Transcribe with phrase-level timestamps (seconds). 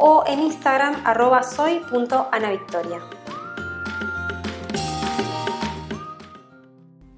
[0.00, 3.00] o en Instagram arroba soy.anavictoria.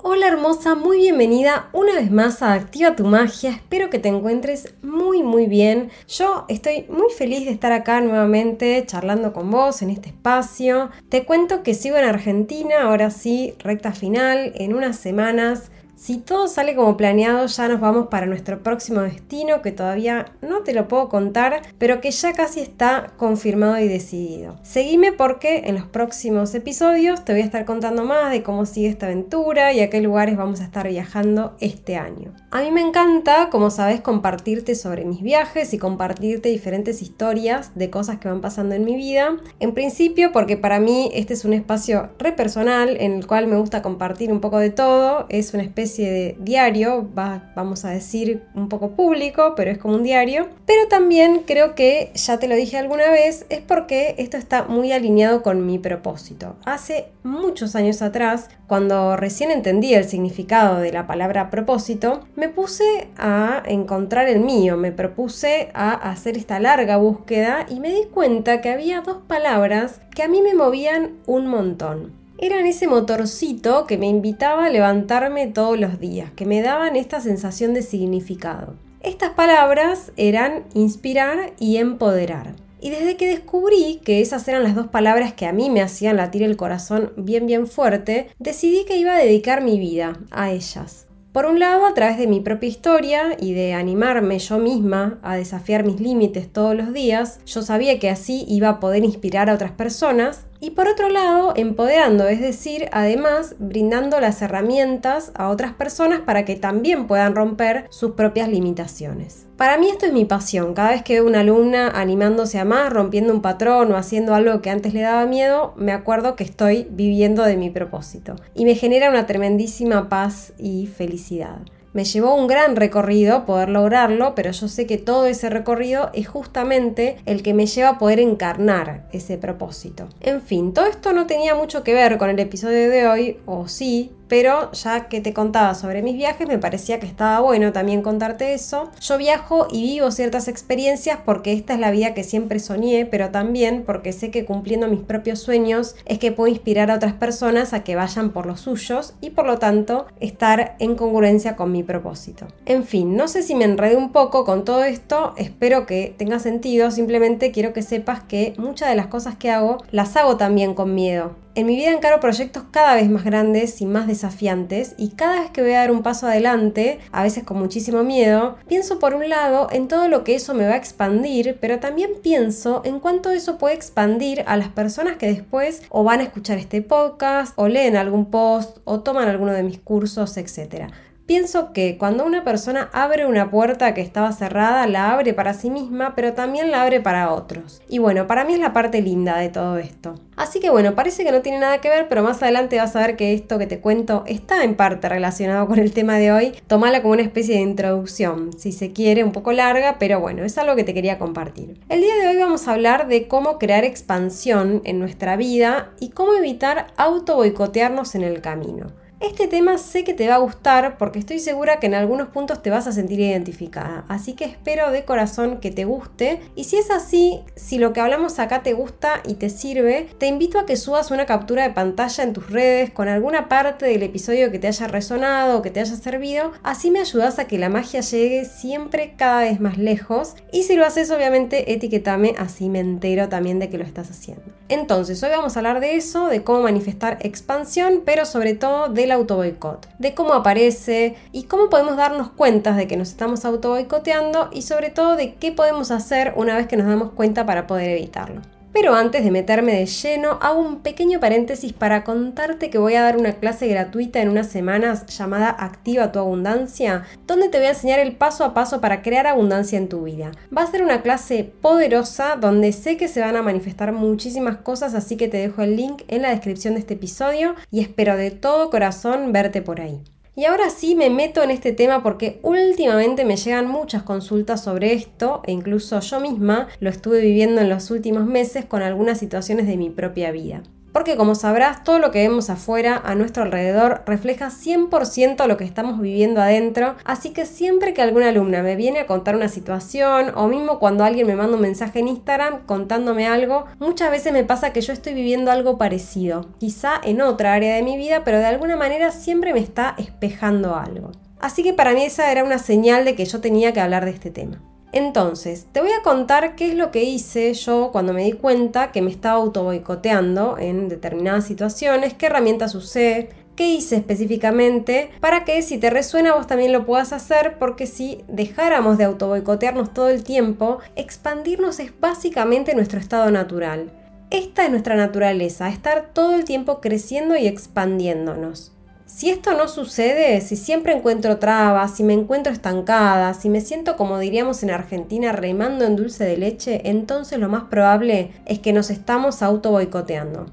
[0.04, 3.50] Hola hermosa, muy bienvenida una vez más a Activa tu Magia.
[3.50, 5.90] Espero que te encuentres muy muy bien.
[6.08, 10.90] Yo estoy muy feliz de estar acá nuevamente charlando con vos en este espacio.
[11.08, 15.70] Te cuento que sigo en Argentina, ahora sí, recta final, en unas semanas
[16.02, 20.62] si todo sale como planeado, ya nos vamos para nuestro próximo destino, que todavía no
[20.62, 24.56] te lo puedo contar, pero que ya casi está confirmado y decidido.
[24.62, 28.88] Seguime porque en los próximos episodios te voy a estar contando más de cómo sigue
[28.88, 32.32] esta aventura y a qué lugares vamos a estar viajando este año.
[32.50, 37.90] A mí me encanta, como sabes, compartirte sobre mis viajes y compartirte diferentes historias de
[37.90, 39.36] cosas que van pasando en mi vida.
[39.60, 43.54] En principio, porque para mí este es un espacio re personal en el cual me
[43.54, 48.68] gusta compartir un poco de todo, es una especie de diario, vamos a decir un
[48.68, 50.48] poco público, pero es como un diario.
[50.64, 54.92] Pero también creo que, ya te lo dije alguna vez, es porque esto está muy
[54.92, 56.56] alineado con mi propósito.
[56.64, 63.08] Hace muchos años atrás, cuando recién entendí el significado de la palabra propósito, me puse
[63.18, 68.60] a encontrar el mío, me propuse a hacer esta larga búsqueda y me di cuenta
[68.60, 73.96] que había dos palabras que a mí me movían un montón eran ese motorcito que
[73.96, 78.74] me invitaba a levantarme todos los días, que me daban esta sensación de significado.
[79.00, 82.56] Estas palabras eran inspirar y empoderar.
[82.80, 86.16] Y desde que descubrí que esas eran las dos palabras que a mí me hacían
[86.16, 91.06] latir el corazón bien bien fuerte, decidí que iba a dedicar mi vida a ellas.
[91.30, 95.36] Por un lado, a través de mi propia historia y de animarme yo misma a
[95.36, 99.54] desafiar mis límites todos los días, yo sabía que así iba a poder inspirar a
[99.54, 105.72] otras personas y por otro lado, empoderando, es decir, además brindando las herramientas a otras
[105.72, 109.48] personas para que también puedan romper sus propias limitaciones.
[109.56, 110.72] Para mí esto es mi pasión.
[110.74, 114.62] Cada vez que veo una alumna animándose a más, rompiendo un patrón o haciendo algo
[114.62, 118.36] que antes le daba miedo, me acuerdo que estoy viviendo de mi propósito.
[118.54, 121.58] Y me genera una tremendísima paz y felicidad.
[121.92, 126.26] Me llevó un gran recorrido poder lograrlo, pero yo sé que todo ese recorrido es
[126.26, 130.08] justamente el que me lleva a poder encarnar ese propósito.
[130.20, 133.68] En fin, todo esto no tenía mucho que ver con el episodio de hoy, o
[133.68, 138.00] sí, pero ya que te contaba sobre mis viajes, me parecía que estaba bueno también
[138.00, 138.90] contarte eso.
[138.98, 143.28] Yo viajo y vivo ciertas experiencias porque esta es la vida que siempre soñé, pero
[143.28, 147.74] también porque sé que cumpliendo mis propios sueños es que puedo inspirar a otras personas
[147.74, 151.82] a que vayan por los suyos y por lo tanto estar en congruencia con mi
[151.82, 152.46] propósito.
[152.64, 156.38] En fin, no sé si me enredé un poco con todo esto, espero que tenga
[156.38, 160.72] sentido, simplemente quiero que sepas que muchas de las cosas que hago las hago también
[160.72, 161.42] con miedo.
[161.54, 165.50] En mi vida encaro proyectos cada vez más grandes y más desafiantes y cada vez
[165.50, 169.28] que voy a dar un paso adelante, a veces con muchísimo miedo, pienso por un
[169.28, 173.28] lado en todo lo que eso me va a expandir, pero también pienso en cuánto
[173.28, 177.68] eso puede expandir a las personas que después o van a escuchar este podcast o
[177.68, 180.90] leen algún post o toman alguno de mis cursos, etc.
[181.26, 185.70] Pienso que cuando una persona abre una puerta que estaba cerrada, la abre para sí
[185.70, 187.80] misma, pero también la abre para otros.
[187.88, 190.14] Y bueno, para mí es la parte linda de todo esto.
[190.34, 193.06] Así que bueno, parece que no tiene nada que ver, pero más adelante vas a
[193.06, 196.54] ver que esto que te cuento está en parte relacionado con el tema de hoy.
[196.66, 200.58] Tómala como una especie de introducción, si se quiere, un poco larga, pero bueno, es
[200.58, 201.78] algo que te quería compartir.
[201.88, 206.10] El día de hoy vamos a hablar de cómo crear expansión en nuestra vida y
[206.10, 209.01] cómo evitar auto boicotearnos en el camino.
[209.22, 212.60] Este tema sé que te va a gustar porque estoy segura que en algunos puntos
[212.60, 216.40] te vas a sentir identificada, así que espero de corazón que te guste.
[216.56, 220.26] Y si es así, si lo que hablamos acá te gusta y te sirve, te
[220.26, 224.02] invito a que subas una captura de pantalla en tus redes con alguna parte del
[224.02, 227.58] episodio que te haya resonado o que te haya servido, así me ayudas a que
[227.58, 230.34] la magia llegue siempre cada vez más lejos.
[230.50, 234.42] Y si lo haces obviamente etiquetame así me entero también de que lo estás haciendo.
[234.68, 239.06] Entonces, hoy vamos a hablar de eso, de cómo manifestar expansión, pero sobre todo de
[239.12, 243.70] auto boicot, de cómo aparece y cómo podemos darnos cuenta de que nos estamos auto
[243.70, 247.66] boicoteando y sobre todo de qué podemos hacer una vez que nos damos cuenta para
[247.66, 248.42] poder evitarlo.
[248.72, 253.02] Pero antes de meterme de lleno, hago un pequeño paréntesis para contarte que voy a
[253.02, 257.70] dar una clase gratuita en unas semanas llamada Activa tu Abundancia, donde te voy a
[257.70, 260.32] enseñar el paso a paso para crear abundancia en tu vida.
[260.56, 264.94] Va a ser una clase poderosa donde sé que se van a manifestar muchísimas cosas,
[264.94, 268.30] así que te dejo el link en la descripción de este episodio y espero de
[268.30, 270.02] todo corazón verte por ahí.
[270.34, 274.94] Y ahora sí me meto en este tema porque últimamente me llegan muchas consultas sobre
[274.94, 279.66] esto e incluso yo misma lo estuve viviendo en los últimos meses con algunas situaciones
[279.66, 280.62] de mi propia vida.
[280.92, 285.64] Porque como sabrás, todo lo que vemos afuera, a nuestro alrededor, refleja 100% lo que
[285.64, 290.32] estamos viviendo adentro, así que siempre que alguna alumna me viene a contar una situación,
[290.34, 294.44] o mismo cuando alguien me manda un mensaje en Instagram contándome algo, muchas veces me
[294.44, 298.38] pasa que yo estoy viviendo algo parecido, quizá en otra área de mi vida, pero
[298.38, 301.12] de alguna manera siempre me está espejando algo.
[301.40, 304.12] Así que para mí esa era una señal de que yo tenía que hablar de
[304.12, 304.60] este tema.
[304.92, 308.92] Entonces, te voy a contar qué es lo que hice yo cuando me di cuenta
[308.92, 315.44] que me estaba auto boicoteando en determinadas situaciones, qué herramientas usé, qué hice específicamente para
[315.44, 319.94] que si te resuena vos también lo puedas hacer porque si dejáramos de auto boicotearnos
[319.94, 323.90] todo el tiempo, expandirnos es básicamente nuestro estado natural.
[324.30, 328.72] Esta es nuestra naturaleza, estar todo el tiempo creciendo y expandiéndonos.
[329.06, 333.96] Si esto no sucede, si siempre encuentro trabas, si me encuentro estancada, si me siento
[333.96, 338.72] como diríamos en Argentina remando en dulce de leche, entonces lo más probable es que
[338.72, 340.46] nos estamos auto boicoteando.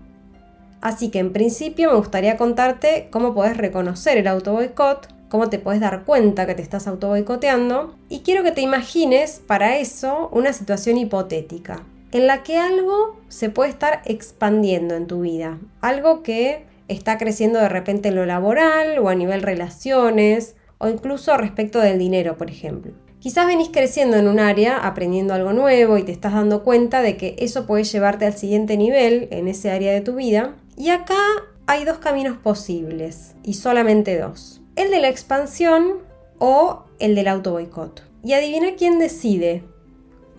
[0.82, 5.60] Así que en principio me gustaría contarte cómo puedes reconocer el auto boicot, cómo te
[5.60, 10.30] puedes dar cuenta que te estás auto boicoteando y quiero que te imagines para eso
[10.32, 16.24] una situación hipotética en la que algo se puede estar expandiendo en tu vida, algo
[16.24, 21.80] que está creciendo de repente en lo laboral o a nivel relaciones o incluso respecto
[21.80, 22.94] del dinero, por ejemplo.
[23.20, 27.18] Quizás venís creciendo en un área, aprendiendo algo nuevo y te estás dando cuenta de
[27.18, 30.56] que eso puede llevarte al siguiente nivel en ese área de tu vida.
[30.78, 31.20] Y acá
[31.68, 34.62] hay dos caminos posibles y solamente dos.
[34.78, 35.98] El de la expansión
[36.40, 38.04] o el del auto boicot.
[38.24, 39.64] Y adivina quién decide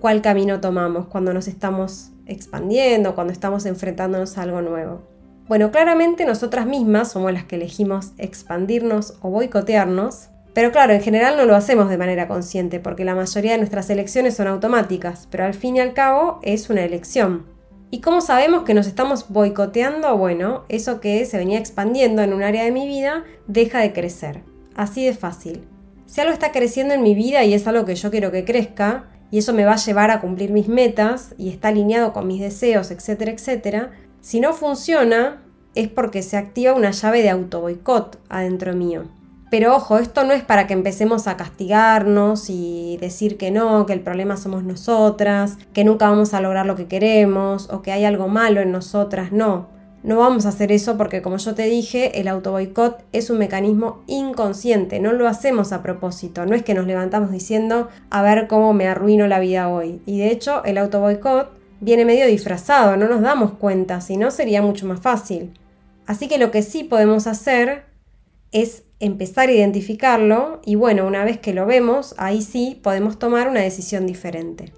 [0.01, 5.10] cuál camino tomamos cuando nos estamos expandiendo, cuando estamos enfrentándonos a algo nuevo.
[5.51, 11.37] Bueno, claramente nosotras mismas somos las que elegimos expandirnos o boicotearnos, pero claro, en general
[11.37, 15.45] no lo hacemos de manera consciente porque la mayoría de nuestras elecciones son automáticas, pero
[15.45, 17.47] al fin y al cabo es una elección.
[17.91, 20.17] ¿Y cómo sabemos que nos estamos boicoteando?
[20.17, 24.45] Bueno, eso que se venía expandiendo en un área de mi vida deja de crecer.
[24.77, 25.67] Así de fácil.
[26.07, 29.09] Si algo está creciendo en mi vida y es algo que yo quiero que crezca,
[29.33, 32.41] y eso me va a llevar a cumplir mis metas y está alineado con mis
[32.41, 35.43] deseos, etcétera, etcétera, si no funciona,
[35.75, 39.05] es porque se activa una llave de auto boicot adentro mío.
[39.51, 43.93] Pero ojo, esto no es para que empecemos a castigarnos y decir que no, que
[43.93, 48.05] el problema somos nosotras, que nunca vamos a lograr lo que queremos o que hay
[48.05, 49.67] algo malo en nosotras, no.
[50.03, 53.39] No vamos a hacer eso porque como yo te dije, el auto boicot es un
[53.39, 58.47] mecanismo inconsciente, no lo hacemos a propósito, no es que nos levantamos diciendo a ver
[58.47, 60.01] cómo me arruino la vida hoy.
[60.07, 64.31] Y de hecho, el auto boicot viene medio disfrazado, no nos damos cuenta, si no
[64.31, 65.59] sería mucho más fácil.
[66.07, 67.85] Así que lo que sí podemos hacer
[68.53, 73.49] es empezar a identificarlo y bueno, una vez que lo vemos, ahí sí podemos tomar
[73.49, 74.73] una decisión diferente.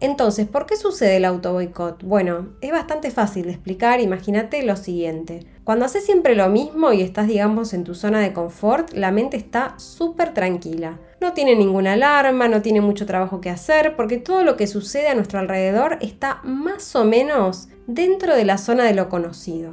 [0.00, 2.02] Entonces, ¿por qué sucede el auto boicot?
[2.04, 5.46] Bueno, es bastante fácil de explicar, imagínate lo siguiente.
[5.64, 9.38] Cuando haces siempre lo mismo y estás, digamos, en tu zona de confort, la mente
[9.38, 10.98] está súper tranquila.
[11.22, 15.08] No tiene ninguna alarma, no tiene mucho trabajo que hacer, porque todo lo que sucede
[15.08, 19.72] a nuestro alrededor está más o menos dentro de la zona de lo conocido.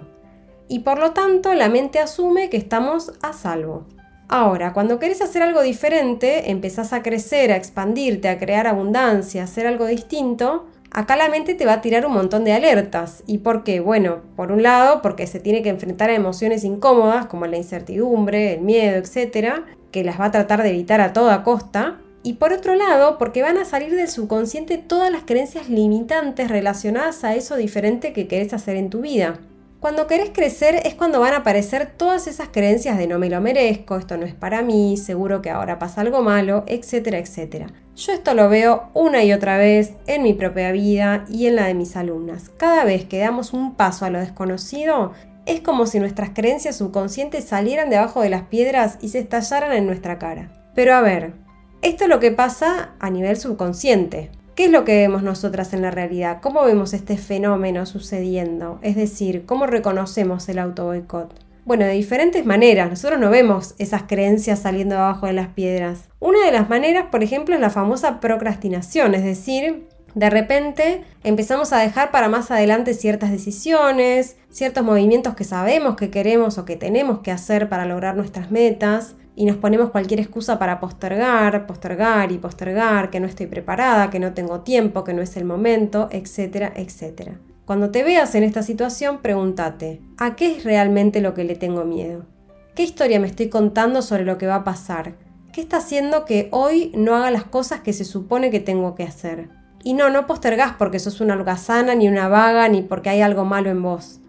[0.69, 3.85] Y por lo tanto, la mente asume que estamos a salvo.
[4.29, 9.43] Ahora, cuando querés hacer algo diferente, empezás a crecer, a expandirte, a crear abundancia, a
[9.43, 13.23] hacer algo distinto, acá la mente te va a tirar un montón de alertas.
[13.25, 13.79] ¿Y por qué?
[13.79, 18.53] Bueno, por un lado, porque se tiene que enfrentar a emociones incómodas como la incertidumbre,
[18.53, 21.99] el miedo, etc., que las va a tratar de evitar a toda costa.
[22.23, 27.23] Y por otro lado, porque van a salir del subconsciente todas las creencias limitantes relacionadas
[27.23, 29.39] a eso diferente que querés hacer en tu vida.
[29.81, 33.41] Cuando querés crecer es cuando van a aparecer todas esas creencias de no me lo
[33.41, 37.65] merezco, esto no es para mí, seguro que ahora pasa algo malo, etcétera, etcétera.
[37.95, 41.65] Yo esto lo veo una y otra vez en mi propia vida y en la
[41.65, 42.51] de mis alumnas.
[42.57, 45.13] Cada vez que damos un paso a lo desconocido,
[45.47, 49.87] es como si nuestras creencias subconscientes salieran debajo de las piedras y se estallaran en
[49.87, 50.71] nuestra cara.
[50.75, 51.33] Pero a ver,
[51.81, 54.29] esto es lo que pasa a nivel subconsciente.
[54.61, 56.37] ¿Qué es lo que vemos nosotras en la realidad?
[56.39, 58.77] ¿Cómo vemos este fenómeno sucediendo?
[58.83, 61.33] Es decir, ¿cómo reconocemos el auto boicot?
[61.65, 62.87] Bueno, de diferentes maneras.
[62.87, 66.09] Nosotros no vemos esas creencias saliendo debajo de las piedras.
[66.19, 71.71] Una de las maneras, por ejemplo, es la famosa procrastinación, es decir, De repente empezamos
[71.71, 76.75] a dejar para más adelante ciertas decisiones, ciertos movimientos que sabemos que queremos o que
[76.75, 82.31] tenemos que hacer para lograr nuestras metas y nos ponemos cualquier excusa para postergar, postergar
[82.31, 86.09] y postergar, que no estoy preparada, que no tengo tiempo, que no es el momento,
[86.11, 87.39] etcétera, etcétera.
[87.65, 91.85] Cuando te veas en esta situación, pregúntate, ¿a qué es realmente lo que le tengo
[91.85, 92.27] miedo?
[92.75, 95.15] ¿Qué historia me estoy contando sobre lo que va a pasar?
[95.51, 99.05] ¿Qué está haciendo que hoy no haga las cosas que se supone que tengo que
[99.05, 99.49] hacer?
[99.83, 103.43] Y no, no postergás porque sos una holgazana, ni una vaga, ni porque hay algo
[103.43, 104.19] malo en vos.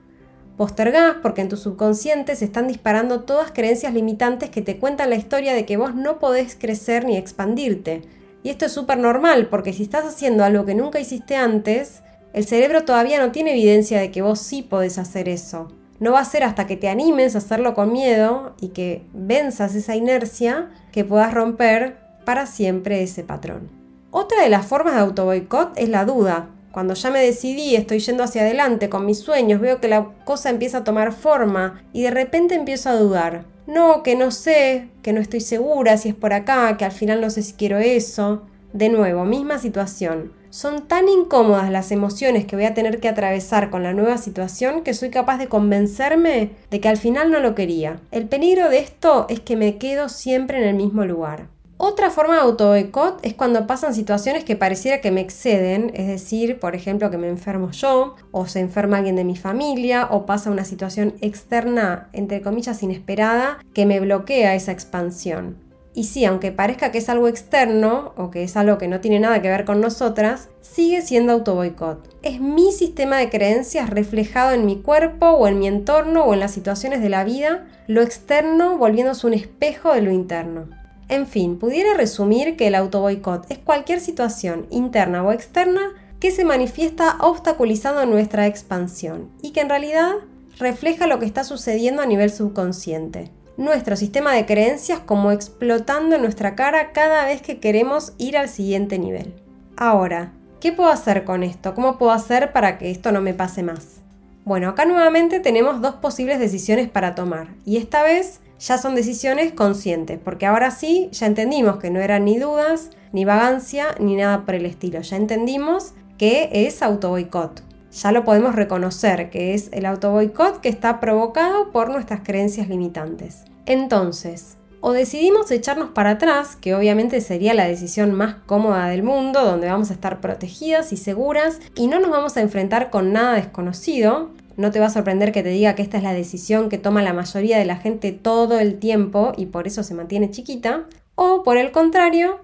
[0.63, 5.17] Postergás porque en tu subconsciente se están disparando todas creencias limitantes que te cuentan la
[5.17, 8.03] historia de que vos no podés crecer ni expandirte.
[8.45, 12.47] Y esto es súper normal porque si estás haciendo algo que nunca hiciste antes, el
[12.47, 15.67] cerebro todavía no tiene evidencia de que vos sí podés hacer eso.
[15.99, 19.75] No va a ser hasta que te animes a hacerlo con miedo y que venzas
[19.75, 23.69] esa inercia que puedas romper para siempre ese patrón.
[24.13, 26.51] Otra de las formas de autoboicot es la duda.
[26.73, 30.49] Cuando ya me decidí, estoy yendo hacia adelante con mis sueños, veo que la cosa
[30.49, 33.45] empieza a tomar forma y de repente empiezo a dudar.
[33.67, 37.21] No, que no sé, que no estoy segura si es por acá, que al final
[37.21, 38.43] no sé si quiero eso.
[38.73, 40.33] De nuevo, misma situación.
[40.49, 44.83] Son tan incómodas las emociones que voy a tener que atravesar con la nueva situación
[44.83, 48.01] que soy capaz de convencerme de que al final no lo quería.
[48.11, 51.49] El peligro de esto es que me quedo siempre en el mismo lugar.
[51.85, 56.61] Otra forma de autoboicot es cuando pasan situaciones que pareciera que me exceden, es decir,
[56.61, 60.53] por ejemplo, que me enfermo yo, o se enferma alguien de mi familia, o pasa
[60.53, 65.57] una situación externa, entre comillas, inesperada, que me bloquea esa expansión.
[65.93, 69.19] Y sí, aunque parezca que es algo externo o que es algo que no tiene
[69.19, 72.17] nada que ver con nosotras, sigue siendo autoboicot.
[72.23, 76.39] Es mi sistema de creencias reflejado en mi cuerpo o en mi entorno o en
[76.39, 80.82] las situaciones de la vida, lo externo volviéndose un espejo de lo interno.
[81.13, 86.43] En fin, pudiera resumir que el autoboicot es cualquier situación interna o externa que se
[86.43, 90.13] manifiesta obstaculizando nuestra expansión y que en realidad
[90.59, 93.31] refleja lo que está sucediendo a nivel subconsciente.
[93.59, 98.99] Nuestro sistema de creencias como explotando nuestra cara cada vez que queremos ir al siguiente
[98.99, 99.35] nivel.
[99.77, 101.75] Ahora, ¿qué puedo hacer con esto?
[101.75, 104.01] ¿Cómo puedo hacer para que esto no me pase más?
[104.47, 109.53] Bueno, acá nuevamente tenemos dos posibles decisiones para tomar y esta vez ya son decisiones
[109.53, 114.45] conscientes, porque ahora sí ya entendimos que no eran ni dudas, ni vagancia, ni nada
[114.45, 115.01] por el estilo.
[115.01, 117.65] Ya entendimos que es autoboicot.
[117.91, 123.45] Ya lo podemos reconocer, que es el autoboicot que está provocado por nuestras creencias limitantes.
[123.67, 129.45] Entonces, o decidimos echarnos para atrás, que obviamente sería la decisión más cómoda del mundo,
[129.45, 133.35] donde vamos a estar protegidas y seguras y no nos vamos a enfrentar con nada
[133.35, 136.79] desconocido, no te va a sorprender que te diga que esta es la decisión que
[136.79, 140.85] toma la mayoría de la gente todo el tiempo y por eso se mantiene chiquita.
[141.15, 142.41] O por el contrario,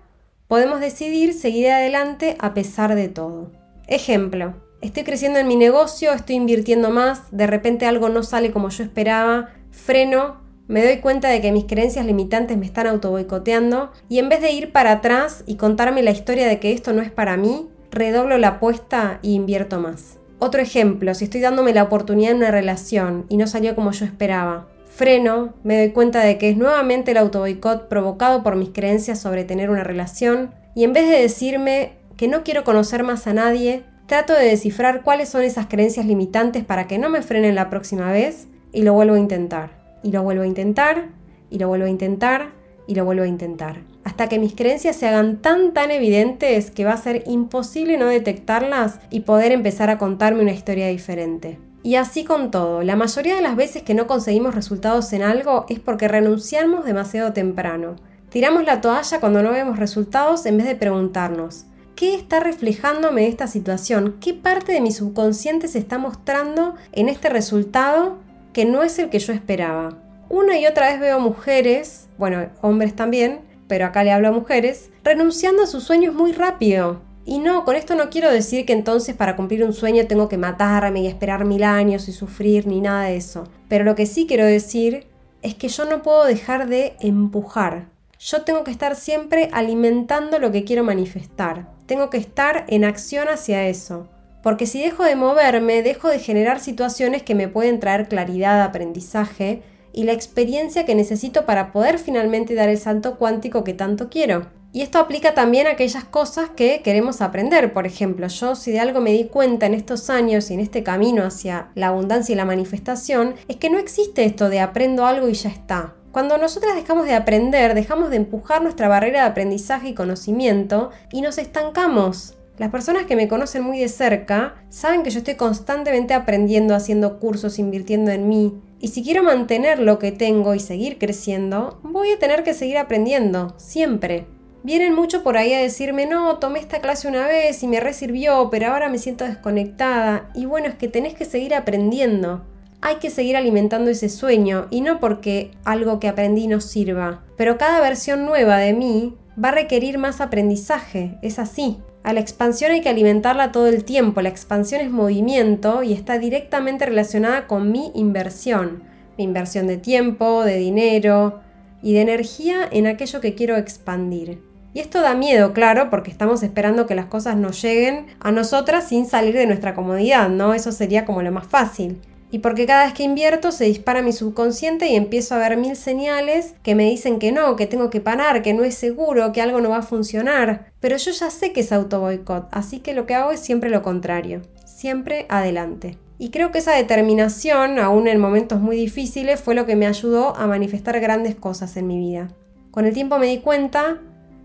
[0.47, 3.53] podemos decidir seguir adelante a pesar de todo.
[3.87, 8.69] Ejemplo, estoy creciendo en mi negocio, estoy invirtiendo más, de repente algo no sale como
[8.69, 10.37] yo esperaba, freno,
[10.69, 14.53] me doy cuenta de que mis creencias limitantes me están autoboicoteando y en vez de
[14.53, 18.37] ir para atrás y contarme la historia de que esto no es para mí, redoblo
[18.37, 20.18] la apuesta y invierto más.
[20.41, 24.05] Otro ejemplo, si estoy dándome la oportunidad en una relación y no salió como yo
[24.05, 29.19] esperaba, freno, me doy cuenta de que es nuevamente el autoboicot provocado por mis creencias
[29.19, 33.35] sobre tener una relación y en vez de decirme que no quiero conocer más a
[33.35, 37.69] nadie, trato de descifrar cuáles son esas creencias limitantes para que no me frenen la
[37.69, 39.71] próxima vez y lo vuelvo a intentar,
[40.05, 41.09] y lo vuelvo a intentar,
[41.51, 42.53] y lo vuelvo a intentar,
[42.87, 46.87] y lo vuelvo a intentar hasta que mis creencias se hagan tan tan evidentes que
[46.87, 51.59] va a ser imposible no detectarlas y poder empezar a contarme una historia diferente.
[51.83, 55.67] Y así con todo, la mayoría de las veces que no conseguimos resultados en algo
[55.69, 57.97] es porque renunciamos demasiado temprano.
[58.31, 63.47] Tiramos la toalla cuando no vemos resultados en vez de preguntarnos, ¿qué está reflejándome esta
[63.47, 64.17] situación?
[64.23, 68.17] ¿Qué parte de mi subconsciente se está mostrando en este resultado
[68.55, 69.99] que no es el que yo esperaba?
[70.31, 74.91] Una y otra vez veo mujeres, bueno, hombres también, pero acá le hablo a mujeres,
[75.05, 77.03] renunciando a sus sueños muy rápido.
[77.25, 80.39] Y no, con esto no quiero decir que entonces para cumplir un sueño tengo que
[80.39, 83.45] matarme y esperar mil años y sufrir ni nada de eso.
[83.69, 85.07] Pero lo que sí quiero decir
[85.43, 87.89] es que yo no puedo dejar de empujar.
[88.19, 91.69] Yo tengo que estar siempre alimentando lo que quiero manifestar.
[91.87, 94.09] Tengo que estar en acción hacia eso.
[94.43, 99.63] Porque si dejo de moverme, dejo de generar situaciones que me pueden traer claridad, aprendizaje
[99.99, 104.47] y la experiencia que necesito para poder finalmente dar el salto cuántico que tanto quiero.
[104.73, 107.73] Y esto aplica también a aquellas cosas que queremos aprender.
[107.73, 110.85] Por ejemplo, yo si de algo me di cuenta en estos años y en este
[110.85, 115.29] camino hacia la abundancia y la manifestación, es que no existe esto de aprendo algo
[115.29, 115.95] y ya está.
[116.13, 121.23] Cuando nosotras dejamos de aprender, dejamos de empujar nuestra barrera de aprendizaje y conocimiento y
[121.23, 122.37] nos estancamos.
[122.57, 127.19] Las personas que me conocen muy de cerca saben que yo estoy constantemente aprendiendo, haciendo
[127.19, 128.63] cursos, invirtiendo en mí.
[128.81, 132.79] Y si quiero mantener lo que tengo y seguir creciendo, voy a tener que seguir
[132.79, 134.27] aprendiendo, siempre.
[134.63, 138.49] Vienen mucho por ahí a decirme, no, tomé esta clase una vez y me resirvió,
[138.51, 140.31] pero ahora me siento desconectada.
[140.35, 142.45] Y bueno, es que tenés que seguir aprendiendo.
[142.81, 147.25] Hay que seguir alimentando ese sueño y no porque algo que aprendí no sirva.
[147.37, 151.79] Pero cada versión nueva de mí va a requerir más aprendizaje, es así.
[152.09, 156.19] A la expansión hay que alimentarla todo el tiempo, la expansión es movimiento y está
[156.19, 158.83] directamente relacionada con mi inversión,
[159.19, 161.41] mi inversión de tiempo, de dinero
[161.83, 164.43] y de energía en aquello que quiero expandir.
[164.73, 168.89] Y esto da miedo, claro, porque estamos esperando que las cosas nos lleguen a nosotras
[168.89, 170.55] sin salir de nuestra comodidad, ¿no?
[170.55, 172.01] Eso sería como lo más fácil
[172.31, 175.77] y porque cada vez que invierto se dispara mi subconsciente y empiezo a ver mil
[175.77, 179.41] señales que me dicen que no, que tengo que parar, que no es seguro, que
[179.41, 180.73] algo no va a funcionar.
[180.81, 183.71] Pero yo ya sé que es auto boicot, así que lo que hago es siempre
[183.71, 185.97] lo contrario, siempre adelante.
[186.19, 190.37] Y creo que esa determinación, aún en momentos muy difíciles, fue lo que me ayudó
[190.37, 192.29] a manifestar grandes cosas en mi vida.
[192.73, 193.99] Con el tiempo me di cuenta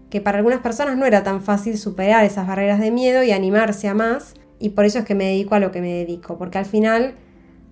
[0.09, 3.87] que para algunas personas no era tan fácil superar esas barreras de miedo y animarse
[3.87, 6.59] a más, y por eso es que me dedico a lo que me dedico, porque
[6.59, 7.15] al final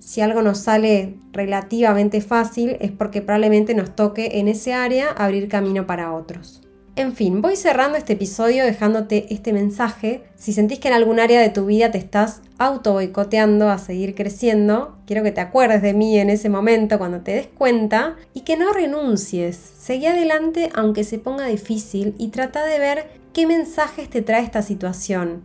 [0.02, 5.48] si algo nos sale relativamente fácil es porque probablemente nos toque en ese área abrir
[5.48, 6.62] camino para otros.
[6.96, 10.24] En fin, voy cerrando este episodio dejándote este mensaje.
[10.36, 14.16] Si sentís que en algún área de tu vida te estás auto boicoteando a seguir
[14.16, 18.42] creciendo, quiero que te acuerdes de mí en ese momento cuando te des cuenta y
[18.42, 19.56] que no renuncies.
[19.56, 24.64] Seguí adelante aunque se ponga difícil y trata de ver qué mensajes te trae esta
[24.64, 25.44] situación.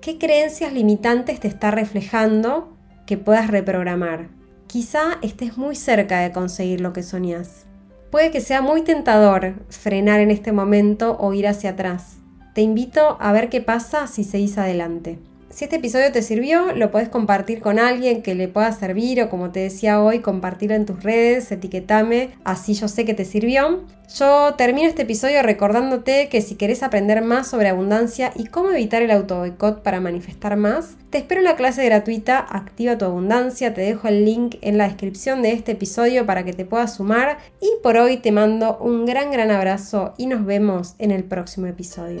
[0.00, 2.77] ¿Qué creencias limitantes te está reflejando
[3.08, 4.28] que puedas reprogramar.
[4.66, 7.64] Quizá estés muy cerca de conseguir lo que soñás.
[8.10, 12.18] Puede que sea muy tentador frenar en este momento o ir hacia atrás.
[12.54, 15.18] Te invito a ver qué pasa si seguís adelante.
[15.58, 19.28] Si este episodio te sirvió, lo puedes compartir con alguien que le pueda servir o
[19.28, 23.82] como te decía hoy, compartirlo en tus redes, etiquetame, así yo sé que te sirvió.
[24.14, 29.02] Yo termino este episodio recordándote que si querés aprender más sobre abundancia y cómo evitar
[29.02, 33.74] el auto boicot para manifestar más, te espero en la clase gratuita Activa tu abundancia,
[33.74, 37.38] te dejo el link en la descripción de este episodio para que te puedas sumar
[37.60, 41.66] y por hoy te mando un gran gran abrazo y nos vemos en el próximo
[41.66, 42.20] episodio.